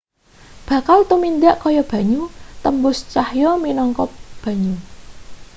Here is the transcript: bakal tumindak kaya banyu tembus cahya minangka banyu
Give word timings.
bakal 0.67 0.99
tumindak 1.09 1.55
kaya 1.63 1.81
banyu 1.91 2.21
tembus 2.63 2.97
cahya 3.13 3.49
minangka 3.63 4.03
banyu 4.41 4.75